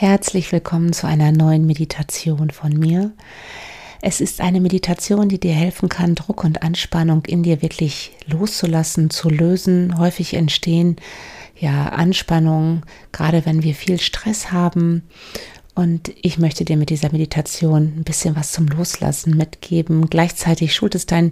Herzlich 0.00 0.52
willkommen 0.52 0.92
zu 0.92 1.08
einer 1.08 1.32
neuen 1.32 1.66
Meditation 1.66 2.50
von 2.50 2.72
mir. 2.72 3.10
Es 4.00 4.20
ist 4.20 4.40
eine 4.40 4.60
Meditation, 4.60 5.28
die 5.28 5.40
dir 5.40 5.54
helfen 5.54 5.88
kann, 5.88 6.14
Druck 6.14 6.44
und 6.44 6.62
Anspannung 6.62 7.24
in 7.24 7.42
dir 7.42 7.62
wirklich 7.62 8.12
loszulassen, 8.28 9.10
zu 9.10 9.28
lösen. 9.28 9.98
Häufig 9.98 10.34
entstehen 10.34 10.98
ja 11.58 11.88
Anspannungen, 11.88 12.82
gerade 13.10 13.44
wenn 13.44 13.64
wir 13.64 13.74
viel 13.74 13.98
Stress 13.98 14.52
haben 14.52 15.02
und 15.78 16.10
ich 16.22 16.38
möchte 16.38 16.64
dir 16.64 16.76
mit 16.76 16.90
dieser 16.90 17.12
Meditation 17.12 17.92
ein 17.98 18.02
bisschen 18.02 18.34
was 18.34 18.50
zum 18.50 18.66
Loslassen 18.66 19.36
mitgeben. 19.36 20.10
Gleichzeitig 20.10 20.74
schult 20.74 20.96
es 20.96 21.06
dein 21.06 21.30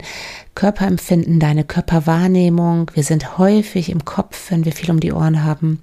Körperempfinden, 0.55 1.41
deine 1.41 1.65
Körperwahrnehmung. 1.65 2.89
Wir 2.95 3.03
sind 3.03 3.39
häufig 3.39 3.91
im 3.91 4.05
Kopf, 4.05 4.53
wenn 4.53 4.65
wir 4.65 4.71
viel 4.71 4.93
um 4.93 5.01
die 5.01 5.11
Ohren 5.11 5.43
haben. 5.43 5.83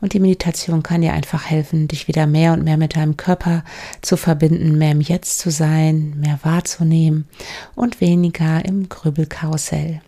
Und 0.00 0.14
die 0.14 0.20
Meditation 0.20 0.82
kann 0.82 1.02
dir 1.02 1.12
einfach 1.12 1.44
helfen, 1.44 1.86
dich 1.86 2.08
wieder 2.08 2.26
mehr 2.26 2.54
und 2.54 2.64
mehr 2.64 2.78
mit 2.78 2.96
deinem 2.96 3.18
Körper 3.18 3.62
zu 4.00 4.16
verbinden, 4.16 4.78
mehr 4.78 4.92
im 4.92 5.02
Jetzt 5.02 5.40
zu 5.40 5.50
sein, 5.50 6.14
mehr 6.18 6.38
wahrzunehmen 6.44 7.26
und 7.74 8.00
weniger 8.00 8.64
im 8.64 8.88
Grübelkarussell. 8.88 10.00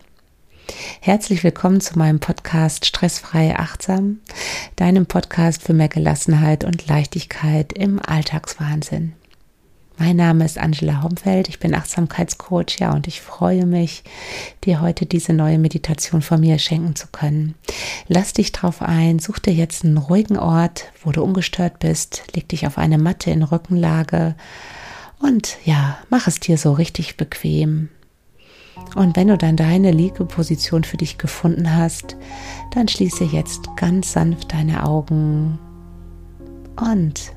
Herzlich 1.01 1.43
willkommen 1.43 1.81
zu 1.81 1.97
meinem 1.97 2.19
Podcast 2.19 2.85
Stressfrei 2.85 3.55
Achtsam, 3.57 4.19
deinem 4.75 5.05
Podcast 5.05 5.61
für 5.61 5.73
mehr 5.73 5.89
Gelassenheit 5.89 6.63
und 6.63 6.87
Leichtigkeit 6.87 7.73
im 7.73 7.99
Alltagswahnsinn. 7.99 9.13
Mein 9.97 10.17
Name 10.17 10.43
ist 10.43 10.57
Angela 10.57 11.03
Homfeld, 11.03 11.47
ich 11.47 11.59
bin 11.59 11.73
Achtsamkeitscoach, 11.73 12.79
ja, 12.79 12.93
und 12.93 13.07
ich 13.07 13.21
freue 13.21 13.65
mich, 13.65 14.03
dir 14.65 14.81
heute 14.81 15.05
diese 15.05 15.31
neue 15.31 15.57
Meditation 15.57 16.21
von 16.21 16.41
mir 16.41 16.59
schenken 16.59 16.95
zu 16.95 17.07
können. 17.07 17.55
Lass 18.07 18.33
dich 18.33 18.51
drauf 18.51 18.81
ein, 18.81 19.19
such 19.19 19.39
dir 19.39 19.53
jetzt 19.53 19.85
einen 19.85 19.97
ruhigen 19.97 20.37
Ort, 20.37 20.91
wo 21.01 21.11
du 21.11 21.23
ungestört 21.23 21.79
bist, 21.79 22.23
leg 22.35 22.49
dich 22.49 22.67
auf 22.67 22.77
eine 22.77 22.97
Matte 22.97 23.31
in 23.31 23.43
Rückenlage 23.43 24.35
und 25.19 25.57
ja, 25.63 25.97
mach 26.09 26.27
es 26.27 26.39
dir 26.39 26.57
so 26.57 26.73
richtig 26.73 27.15
bequem. 27.15 27.89
Und 28.95 29.15
wenn 29.15 29.27
du 29.27 29.37
dann 29.37 29.57
deine 29.57 29.91
Liegeposition 29.91 30.83
für 30.83 30.97
dich 30.97 31.17
gefunden 31.17 31.75
hast, 31.75 32.15
dann 32.71 32.87
schließe 32.87 33.25
jetzt 33.25 33.69
ganz 33.75 34.13
sanft 34.13 34.53
deine 34.53 34.85
Augen 34.85 35.59
und 36.79 37.33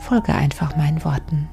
folge 0.00 0.34
einfach 0.34 0.76
meinen 0.76 1.04
Worten. 1.04 1.48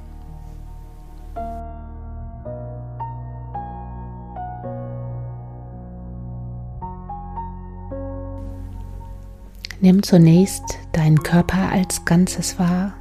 Nimm 9.82 10.02
zunächst 10.02 10.80
deinen 10.94 11.22
Körper 11.22 11.70
als 11.72 12.06
Ganzes 12.06 12.58
wahr. 12.58 12.94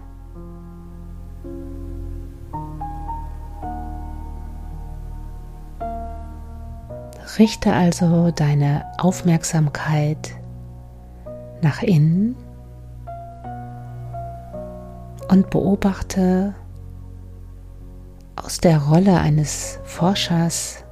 Richte 7.39 7.73
also 7.73 8.31
deine 8.31 8.85
Aufmerksamkeit 8.99 10.33
nach 11.63 11.83
innen 11.83 12.37
und 15.29 15.51
beobachte 15.51 16.55
aus 18.37 18.59
der 18.59 18.79
Rolle 18.79 19.19
eines 19.19 19.81
Forschers 19.83 20.85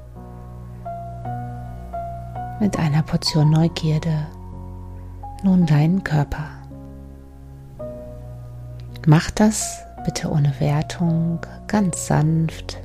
mit 2.59 2.77
einer 2.77 3.03
Portion 3.03 3.51
Neugierde 3.51 4.27
nun 5.45 5.65
deinen 5.67 6.03
Körper. 6.03 6.47
Mach 9.07 9.31
das 9.31 9.85
bitte 10.05 10.29
ohne 10.31 10.53
Wertung, 10.59 11.39
ganz 11.69 12.07
sanft 12.07 12.79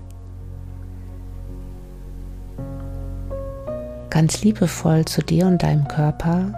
ganz 4.18 4.42
liebevoll 4.42 5.06
zu 5.06 5.22
dir 5.22 5.46
und 5.46 5.62
deinem 5.62 5.88
Körper. 5.88 6.52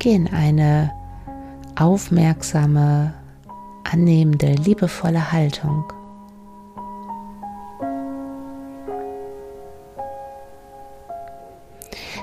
Geh 0.00 0.16
in 0.16 0.26
eine 0.26 0.90
aufmerksame, 1.78 3.14
annehmende, 3.84 4.54
liebevolle 4.54 5.30
Haltung. 5.30 5.84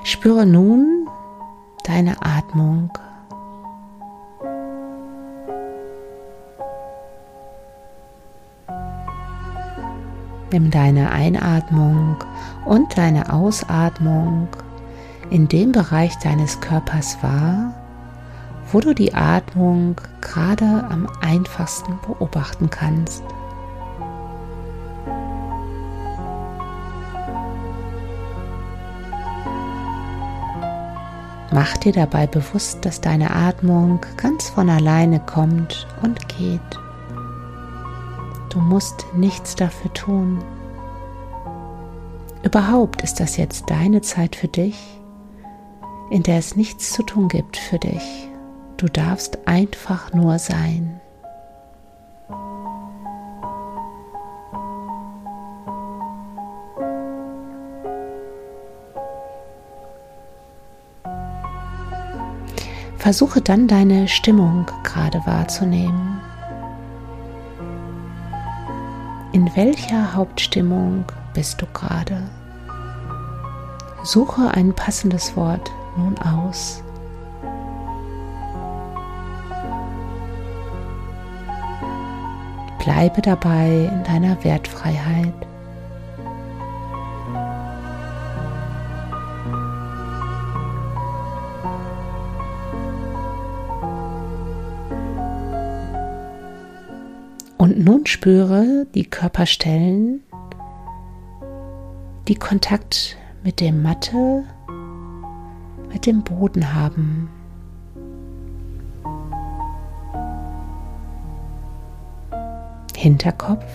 Spüre 0.04 0.44
nun 0.44 1.08
deine 1.84 2.20
Atmung 2.20 2.90
Nimm 10.52 10.70
deine 10.72 11.12
Einatmung 11.12 12.16
und 12.64 12.98
deine 12.98 13.32
Ausatmung 13.32 14.48
in 15.30 15.46
dem 15.46 15.70
Bereich 15.70 16.18
deines 16.18 16.60
Körpers 16.60 17.22
wahr, 17.22 17.72
wo 18.72 18.80
du 18.80 18.92
die 18.92 19.14
Atmung 19.14 19.96
gerade 20.20 20.84
am 20.90 21.08
einfachsten 21.20 21.98
beobachten 22.04 22.68
kannst. 22.68 23.22
Mach 31.52 31.76
dir 31.76 31.92
dabei 31.92 32.26
bewusst, 32.26 32.84
dass 32.84 33.00
deine 33.00 33.34
Atmung 33.34 34.00
ganz 34.16 34.48
von 34.48 34.68
alleine 34.68 35.20
kommt 35.20 35.86
und 36.02 36.28
geht. 36.28 36.60
Du 38.50 38.58
musst 38.58 39.06
nichts 39.14 39.54
dafür 39.54 39.92
tun. 39.94 40.38
Überhaupt 42.42 43.02
ist 43.02 43.20
das 43.20 43.36
jetzt 43.36 43.70
deine 43.70 44.00
Zeit 44.00 44.34
für 44.34 44.48
dich, 44.48 44.76
in 46.10 46.24
der 46.24 46.38
es 46.38 46.56
nichts 46.56 46.92
zu 46.92 47.04
tun 47.04 47.28
gibt 47.28 47.56
für 47.56 47.78
dich. 47.78 48.28
Du 48.76 48.86
darfst 48.86 49.46
einfach 49.46 50.12
nur 50.12 50.38
sein. 50.38 51.00
Versuche 62.96 63.40
dann 63.40 63.68
deine 63.68 64.08
Stimmung 64.08 64.66
gerade 64.82 65.24
wahrzunehmen. 65.24 66.19
In 69.40 69.56
welcher 69.56 70.14
Hauptstimmung 70.14 71.06
bist 71.32 71.62
du 71.62 71.66
gerade? 71.72 72.28
Suche 74.02 74.50
ein 74.50 74.74
passendes 74.74 75.34
Wort 75.34 75.72
nun 75.96 76.14
aus. 76.18 76.84
Bleibe 82.84 83.22
dabei 83.22 83.90
in 83.90 84.04
deiner 84.04 84.44
Wertfreiheit. 84.44 85.32
Und 97.60 97.78
nun 97.78 98.06
spüre 98.06 98.86
die 98.94 99.04
Körperstellen, 99.04 100.22
die 102.26 102.34
Kontakt 102.34 103.18
mit 103.44 103.60
dem 103.60 103.82
Matte, 103.82 104.44
mit 105.92 106.06
dem 106.06 106.22
Boden 106.22 106.72
haben. 106.72 107.28
Hinterkopf. 112.96 113.66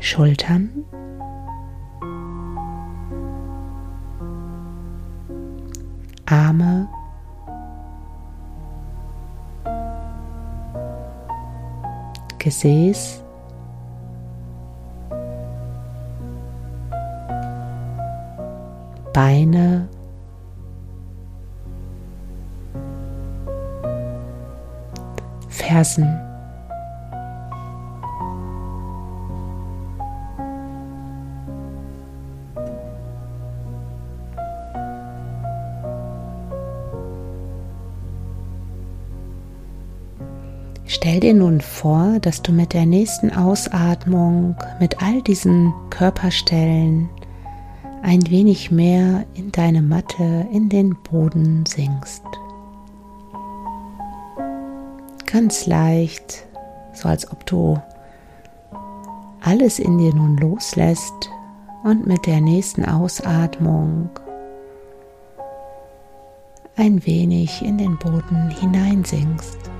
Schultern. 0.00 0.84
Arme. 6.26 6.90
Gesäß, 12.48 13.22
Beine, 19.12 19.86
Fersen. 25.50 26.27
Stell 40.98 41.20
dir 41.20 41.32
nun 41.32 41.60
vor, 41.60 42.18
dass 42.22 42.42
du 42.42 42.50
mit 42.50 42.72
der 42.72 42.84
nächsten 42.84 43.30
Ausatmung 43.30 44.56
mit 44.80 45.00
all 45.00 45.22
diesen 45.22 45.72
Körperstellen 45.90 47.08
ein 48.02 48.28
wenig 48.28 48.72
mehr 48.72 49.24
in 49.34 49.52
deine 49.52 49.80
Matte, 49.80 50.48
in 50.52 50.68
den 50.68 50.96
Boden 51.08 51.64
sinkst. 51.66 52.24
Ganz 55.30 55.66
leicht, 55.66 56.48
so 56.94 57.08
als 57.08 57.30
ob 57.30 57.46
du 57.46 57.80
alles 59.40 59.78
in 59.78 59.98
dir 59.98 60.12
nun 60.12 60.36
loslässt 60.36 61.30
und 61.84 62.08
mit 62.08 62.26
der 62.26 62.40
nächsten 62.40 62.84
Ausatmung 62.84 64.10
ein 66.74 67.06
wenig 67.06 67.62
in 67.62 67.78
den 67.78 67.96
Boden 67.98 68.50
hineinsinkst. 68.50 69.77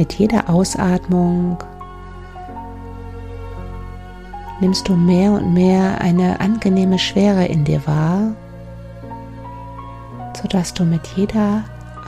Mit 0.00 0.14
jeder 0.14 0.48
Ausatmung 0.48 1.58
nimmst 4.62 4.88
du 4.88 4.96
mehr 4.96 5.30
und 5.32 5.52
mehr 5.52 6.00
eine 6.00 6.40
angenehme 6.40 6.98
Schwere 6.98 7.44
in 7.44 7.66
dir 7.66 7.86
wahr, 7.86 8.32
sodass 10.40 10.72
du 10.72 10.84
mit 10.84 11.06
jeder 11.16 11.64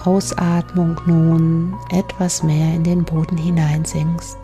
Ausatmung 0.06 0.98
nun 1.04 1.74
etwas 1.90 2.42
mehr 2.42 2.74
in 2.74 2.82
den 2.82 3.04
Boden 3.04 3.36
hineinsinkst. 3.36 4.38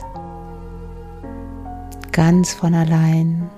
Ganz 2.12 2.52
von 2.52 2.74
allein, 2.74 3.48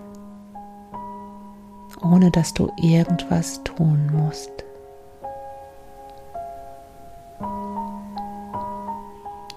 ohne 2.00 2.30
dass 2.30 2.54
du 2.54 2.70
irgendwas 2.76 3.64
tun 3.64 4.08
musst. 4.12 4.69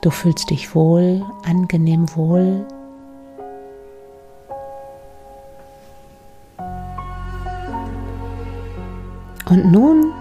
Du 0.04 0.10
fühlst 0.10 0.50
dich 0.50 0.76
wohl, 0.76 1.26
angenehm 1.46 2.14
wohl. 2.18 2.68
Und 9.50 9.72
nun 9.72 10.12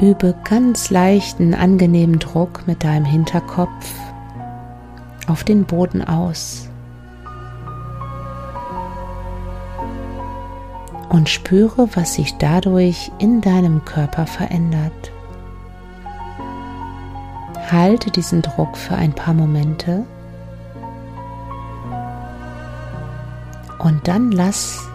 übe 0.00 0.34
ganz 0.42 0.90
leichten, 0.90 1.54
angenehmen 1.54 2.18
Druck 2.18 2.66
mit 2.66 2.82
deinem 2.82 3.04
Hinterkopf 3.04 3.94
auf 5.28 5.44
den 5.44 5.66
Boden 5.66 6.02
aus. 6.02 6.68
Und 11.10 11.28
spüre, 11.28 11.88
was 11.94 12.14
sich 12.14 12.38
dadurch 12.38 13.12
in 13.20 13.40
deinem 13.40 13.84
Körper 13.84 14.26
verändert. 14.26 15.12
Halte 17.70 18.10
diesen 18.10 18.42
Druck 18.42 18.76
für 18.76 18.94
ein 18.94 19.12
paar 19.12 19.34
Momente 19.34 20.04
und 23.78 24.08
dann 24.08 24.32
lass 24.32 24.88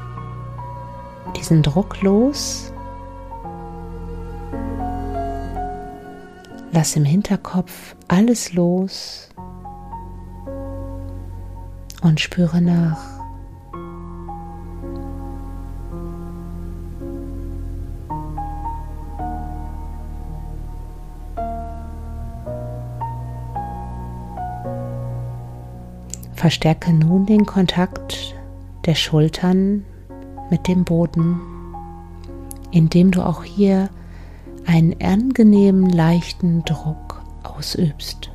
diesen 1.37 1.63
Druck 1.63 2.01
los. 2.01 2.73
Lass 6.71 6.95
im 6.95 7.05
Hinterkopf 7.05 7.95
alles 8.07 8.53
los 8.53 9.29
und 12.01 12.19
spüre 12.19 12.61
nach. 12.61 13.20
Verstärke 26.41 26.91
nun 26.91 27.27
den 27.27 27.45
Kontakt 27.45 28.33
der 28.87 28.95
Schultern 28.95 29.85
mit 30.49 30.67
dem 30.67 30.85
Boden, 30.85 31.39
indem 32.71 33.11
du 33.11 33.21
auch 33.21 33.43
hier 33.43 33.91
einen 34.65 34.99
angenehmen, 35.03 35.87
leichten 35.87 36.65
Druck 36.65 37.21
ausübst. 37.43 38.31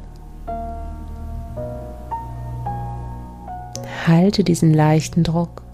Halte 4.06 4.44
diesen 4.44 4.72
leichten 4.72 5.24
Druck. 5.24 5.64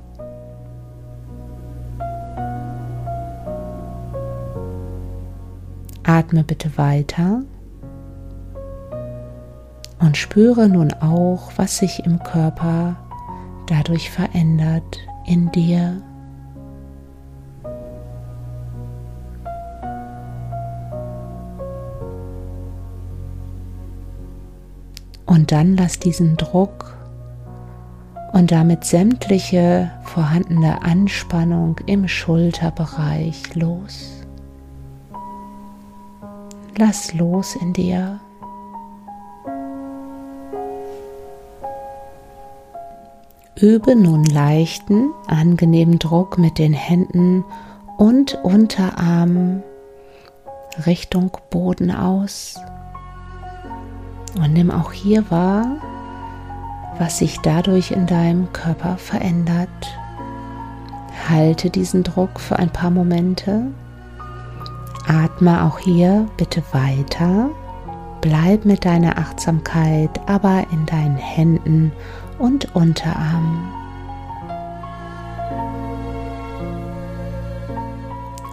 Atme 6.02 6.44
bitte 6.44 6.78
weiter 6.78 7.42
und 10.02 10.16
spüre 10.16 10.68
nun 10.68 10.92
auch, 10.94 11.52
was 11.56 11.78
sich 11.78 12.04
im 12.04 12.22
Körper 12.22 12.96
dadurch 13.66 14.10
verändert 14.10 14.98
in 15.24 15.50
dir. 15.52 16.02
Und 25.24 25.52
dann 25.52 25.76
lass 25.76 25.98
diesen 25.98 26.36
Druck 26.36 26.96
und 28.32 28.50
damit 28.50 28.84
sämtliche 28.84 29.92
vorhandene 30.02 30.82
Anspannung 30.82 31.78
im 31.86 32.08
Schulterbereich 32.08 33.54
los. 33.54 34.26
Lass 36.76 37.14
los 37.14 37.54
in 37.54 37.72
dir. 37.72 38.20
Übe 43.60 43.94
nun 43.94 44.24
leichten, 44.24 45.12
angenehmen 45.26 45.98
Druck 45.98 46.38
mit 46.38 46.58
den 46.58 46.72
Händen 46.72 47.44
und 47.98 48.38
Unterarmen 48.42 49.62
Richtung 50.86 51.36
Boden 51.50 51.90
aus. 51.90 52.58
Und 54.36 54.54
nimm 54.54 54.70
auch 54.70 54.92
hier 54.92 55.30
wahr, 55.30 55.66
was 56.98 57.18
sich 57.18 57.40
dadurch 57.40 57.90
in 57.90 58.06
deinem 58.06 58.50
Körper 58.54 58.96
verändert. 58.96 59.68
Halte 61.28 61.68
diesen 61.68 62.04
Druck 62.04 62.40
für 62.40 62.58
ein 62.58 62.70
paar 62.70 62.90
Momente. 62.90 63.66
Atme 65.06 65.64
auch 65.64 65.78
hier 65.78 66.26
bitte 66.38 66.62
weiter. 66.72 67.50
Bleib 68.22 68.64
mit 68.64 68.86
deiner 68.86 69.18
Achtsamkeit 69.18 70.20
aber 70.26 70.64
in 70.72 70.86
deinen 70.86 71.16
Händen 71.16 71.92
und 72.42 72.74
Unterarm. 72.74 73.72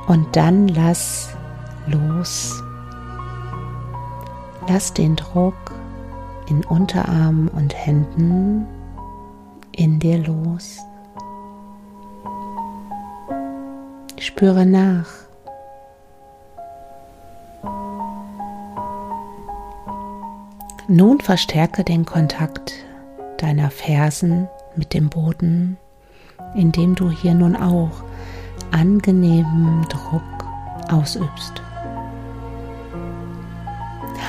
Und 0.08 0.36
dann 0.36 0.68
lass 0.68 1.36
los. 1.88 2.62
Lass 4.68 4.94
den 4.94 5.16
Druck 5.16 5.56
in 6.50 6.64
Unterarmen 6.66 7.48
und 7.48 7.76
Händen 7.76 8.68
in 9.72 9.98
dir 9.98 10.20
los. 10.20 10.78
Spüre 14.20 14.68
nach. 14.68 15.08
Nun 20.88 21.20
verstärke 21.22 21.84
den 21.84 22.06
Kontakt 22.06 22.86
deiner 23.42 23.72
Fersen 23.72 24.48
mit 24.76 24.94
dem 24.94 25.10
Boden, 25.10 25.78
indem 26.56 26.96
du 26.96 27.10
hier 27.10 27.34
nun 27.34 27.56
auch 27.56 28.04
angenehmen 28.72 29.86
Druck 29.90 30.22
ausübst. 30.90 31.62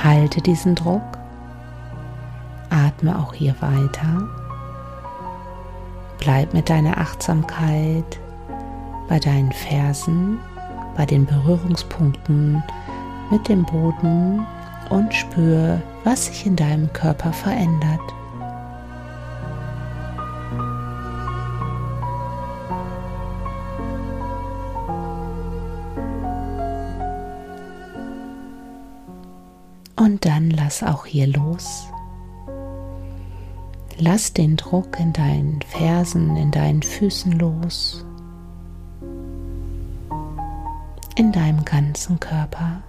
Halte 0.03 0.41
diesen 0.41 0.75
Druck, 0.75 1.01
atme 2.69 3.17
auch 3.17 3.33
hier 3.33 3.55
weiter, 3.59 4.27
bleib 6.19 6.53
mit 6.53 6.69
deiner 6.69 6.97
Achtsamkeit 6.97 8.19
bei 9.07 9.19
deinen 9.19 9.51
Fersen, 9.51 10.39
bei 10.95 11.05
den 11.05 11.25
Berührungspunkten 11.25 12.63
mit 13.29 13.47
dem 13.47 13.63
Boden 13.65 14.45
und 14.89 15.13
spür, 15.13 15.81
was 16.03 16.25
sich 16.27 16.45
in 16.45 16.55
deinem 16.55 16.91
Körper 16.93 17.31
verändert. 17.31 18.01
Dann 30.21 30.51
lass 30.51 30.83
auch 30.83 31.07
hier 31.07 31.25
los. 31.25 31.87
Lass 33.97 34.33
den 34.33 34.55
Druck 34.55 34.99
in 34.99 35.13
deinen 35.13 35.61
Fersen, 35.63 36.35
in 36.35 36.51
deinen 36.51 36.81
Füßen 36.83 37.31
los, 37.33 38.05
in 41.15 41.31
deinem 41.31 41.65
ganzen 41.65 42.19
Körper. 42.19 42.81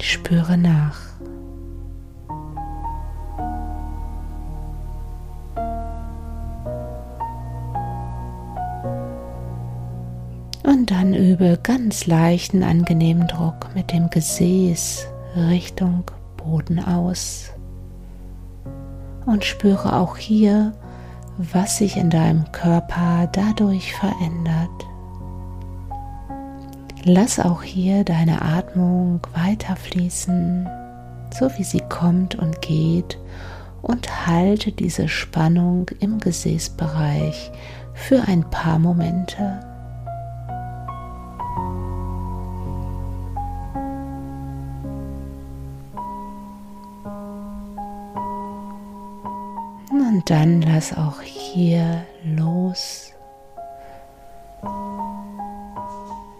Spüre 0.00 0.56
nach. 0.56 1.13
Ganz 11.84 12.06
leichten, 12.06 12.62
angenehmen 12.62 13.28
Druck 13.28 13.68
mit 13.74 13.92
dem 13.92 14.08
Gesäß 14.08 15.06
Richtung 15.36 16.04
Boden 16.38 16.82
aus. 16.82 17.50
Und 19.26 19.44
spüre 19.44 19.94
auch 19.94 20.16
hier, 20.16 20.72
was 21.36 21.76
sich 21.76 21.98
in 21.98 22.08
deinem 22.08 22.50
Körper 22.52 23.28
dadurch 23.30 23.94
verändert. 23.94 24.70
Lass 27.04 27.38
auch 27.38 27.62
hier 27.62 28.02
deine 28.02 28.40
Atmung 28.40 29.20
weiter 29.34 29.76
fließen, 29.76 30.66
so 31.38 31.50
wie 31.58 31.64
sie 31.64 31.82
kommt 31.90 32.34
und 32.34 32.62
geht, 32.62 33.18
und 33.82 34.26
halte 34.26 34.72
diese 34.72 35.06
Spannung 35.06 35.90
im 36.00 36.18
Gesäßbereich 36.18 37.52
für 37.92 38.22
ein 38.26 38.48
paar 38.48 38.78
Momente. 38.78 39.73
Dann 50.26 50.62
lass 50.62 50.96
auch 50.96 51.20
hier 51.20 52.04
los. 52.24 53.12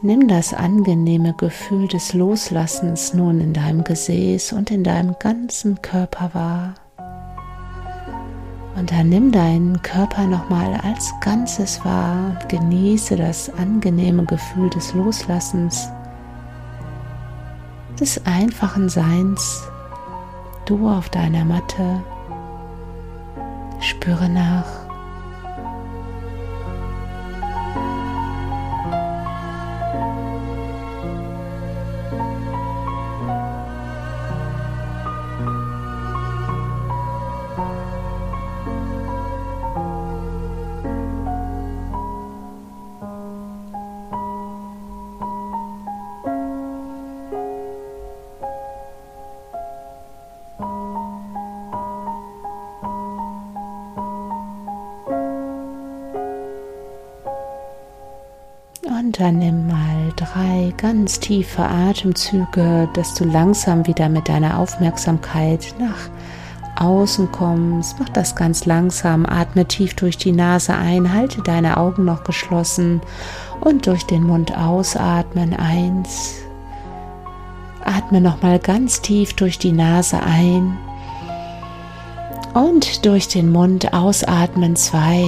Nimm 0.00 0.28
das 0.28 0.54
angenehme 0.54 1.34
Gefühl 1.34 1.88
des 1.88 2.14
Loslassens 2.14 3.14
nun 3.14 3.40
in 3.40 3.52
deinem 3.52 3.84
Gesäß 3.84 4.52
und 4.52 4.70
in 4.70 4.84
deinem 4.84 5.16
ganzen 5.18 5.80
Körper 5.82 6.30
wahr. 6.32 6.74
Und 8.76 8.90
dann 8.90 9.08
nimm 9.08 9.32
deinen 9.32 9.80
Körper 9.82 10.26
nochmal 10.26 10.80
als 10.82 11.12
Ganzes 11.20 11.84
wahr 11.84 12.38
und 12.40 12.48
genieße 12.48 13.16
das 13.16 13.48
angenehme 13.54 14.24
Gefühl 14.24 14.68
des 14.70 14.94
Loslassens, 14.94 15.88
des 18.00 18.20
einfachen 18.26 18.88
Seins, 18.88 19.62
du 20.66 20.88
auf 20.88 21.08
deiner 21.10 21.44
Matte. 21.44 22.02
Spüre 23.84 24.30
nach. 24.30 24.83
Und 59.04 59.20
dann 59.20 59.38
nimm 59.38 59.66
mal 59.66 60.14
drei 60.16 60.72
ganz 60.78 61.20
tiefe 61.20 61.62
Atemzüge, 61.62 62.88
dass 62.94 63.12
du 63.12 63.24
langsam 63.24 63.86
wieder 63.86 64.08
mit 64.08 64.30
deiner 64.30 64.58
Aufmerksamkeit 64.58 65.74
nach 65.78 66.08
außen 66.82 67.30
kommst. 67.30 67.96
Mach 68.00 68.08
das 68.08 68.34
ganz 68.34 68.64
langsam. 68.64 69.26
Atme 69.26 69.66
tief 69.66 69.92
durch 69.92 70.16
die 70.16 70.32
Nase 70.32 70.74
ein, 70.74 71.12
halte 71.12 71.42
deine 71.42 71.76
Augen 71.76 72.06
noch 72.06 72.24
geschlossen 72.24 73.02
und 73.60 73.86
durch 73.86 74.06
den 74.06 74.22
Mund 74.22 74.56
ausatmen. 74.56 75.54
Eins. 75.54 76.36
Atme 77.84 78.22
nochmal 78.22 78.58
ganz 78.58 79.02
tief 79.02 79.34
durch 79.34 79.58
die 79.58 79.72
Nase 79.72 80.18
ein 80.22 80.78
und 82.54 83.04
durch 83.04 83.28
den 83.28 83.52
Mund 83.52 83.92
ausatmen. 83.92 84.76
Zwei. 84.76 85.26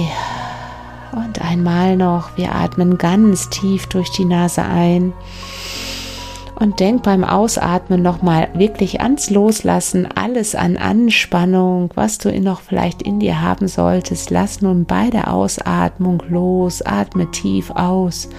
Und 1.17 1.41
einmal 1.41 1.97
noch, 1.97 2.37
wir 2.37 2.53
atmen 2.53 2.99
ganz 2.99 3.49
tief 3.49 3.87
durch 3.87 4.11
die 4.11 4.25
Nase 4.25 4.63
ein. 4.63 5.13
Und 6.59 6.79
denk 6.79 7.01
beim 7.01 7.23
Ausatmen 7.23 8.01
nochmal 8.01 8.49
wirklich 8.53 9.01
ans 9.01 9.29
Loslassen, 9.29 10.07
alles 10.15 10.53
an 10.53 10.77
Anspannung, 10.77 11.89
was 11.95 12.19
du 12.19 12.31
noch 12.39 12.61
vielleicht 12.61 13.01
in 13.01 13.19
dir 13.19 13.41
haben 13.41 13.67
solltest. 13.67 14.29
Lass 14.29 14.61
nun 14.61 14.85
bei 14.85 15.09
der 15.09 15.33
Ausatmung 15.33 16.21
los, 16.29 16.81
atme 16.83 17.29
tief 17.31 17.71
aus 17.71 18.29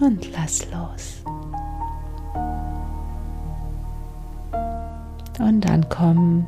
und 0.00 0.28
lass 0.32 0.66
los. 0.70 1.22
Und 5.38 5.62
dann 5.62 5.88
komm 5.88 6.46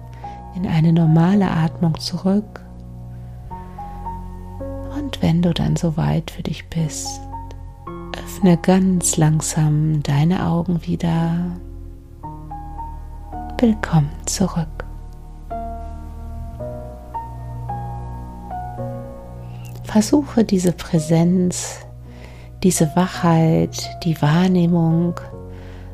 in 0.54 0.66
eine 0.66 0.92
normale 0.92 1.50
Atmung 1.50 1.98
zurück. 1.98 2.60
Wenn 5.24 5.40
du 5.40 5.54
dann 5.54 5.74
soweit 5.74 6.30
für 6.30 6.42
dich 6.42 6.68
bist, 6.68 7.18
öffne 8.14 8.58
ganz 8.58 9.16
langsam 9.16 10.02
deine 10.02 10.44
Augen 10.46 10.86
wieder. 10.86 11.46
Willkommen 13.58 14.10
zurück. 14.26 14.84
Versuche 19.84 20.44
diese 20.44 20.72
Präsenz, 20.72 21.78
diese 22.62 22.94
Wachheit, 22.94 23.96
die 24.04 24.20
Wahrnehmung 24.20 25.18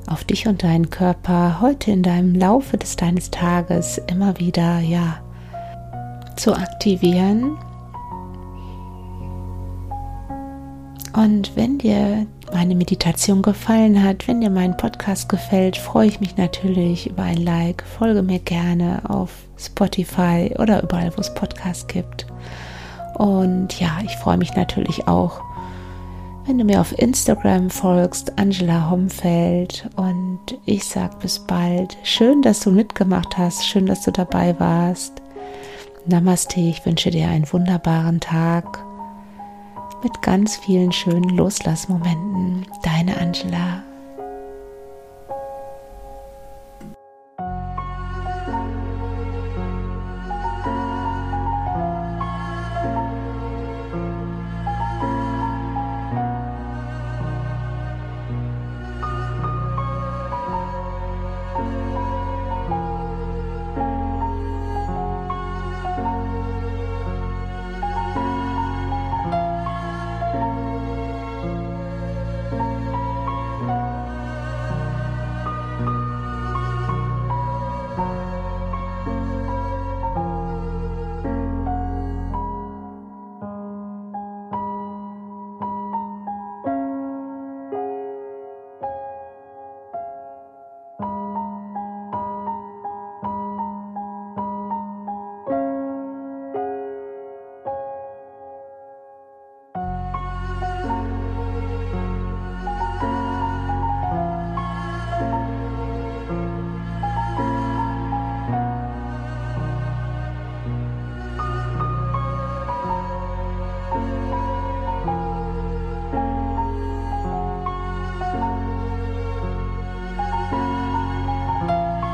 auf 0.09 0.25
dich 0.25 0.49
und 0.49 0.65
deinen 0.65 0.91
Körper 0.91 1.61
heute 1.61 1.93
in 1.93 2.03
deinem 2.03 2.35
Laufe 2.35 2.77
des 2.77 2.97
deines 2.97 3.31
Tages 3.31 3.99
immer 4.09 4.41
wieder 4.41 4.81
ja 4.81 5.21
zu 6.35 6.53
aktivieren 6.53 7.57
Und 11.13 11.57
wenn 11.57 11.79
dir 11.79 12.27
meine 12.53 12.75
Meditation 12.75 13.43
gefallen 13.43 14.03
hat, 14.03 14.29
wenn 14.29 14.41
dir 14.41 14.51
mein 14.51 14.77
Podcast 14.77 15.29
gefällt, 15.29 15.77
freue 15.77 16.09
ich 16.09 16.21
mich 16.21 16.37
natürlich 16.37 17.09
über 17.09 17.23
ein 17.23 17.39
Like. 17.39 17.83
Folge 17.99 18.23
mir 18.23 18.39
gerne 18.39 19.03
auf 19.09 19.31
Spotify 19.57 20.55
oder 20.59 20.83
überall, 20.83 21.13
wo 21.17 21.21
es 21.21 21.35
Podcasts 21.35 21.87
gibt. 21.87 22.27
Und 23.15 23.79
ja, 23.81 23.99
ich 24.05 24.17
freue 24.17 24.39
mich 24.39 24.55
natürlich 24.55 25.09
auch, 25.09 25.43
wenn 26.47 26.59
du 26.59 26.65
mir 26.65 26.81
auf 26.81 26.97
Instagram 26.99 27.71
folgst, 27.71 28.39
Angela 28.39 28.89
Homfeld. 28.91 29.89
Und 29.97 30.41
ich 30.65 30.85
sage 30.85 31.17
bis 31.21 31.39
bald. 31.41 31.97
Schön, 32.03 32.43
dass 32.43 32.61
du 32.61 32.71
mitgemacht 32.71 33.37
hast. 33.37 33.67
Schön, 33.67 33.87
dass 33.87 34.03
du 34.03 34.13
dabei 34.13 34.59
warst. 34.59 35.15
Namaste. 36.07 36.61
Ich 36.61 36.85
wünsche 36.87 37.11
dir 37.11 37.29
einen 37.29 37.53
wunderbaren 37.53 38.21
Tag 38.21 38.85
mit 40.03 40.23
ganz 40.23 40.57
vielen 40.57 40.93
schönen 40.93 41.31
Loslassmomenten. 41.31 42.67
Deine 42.83 43.19
Angela. 43.19 43.83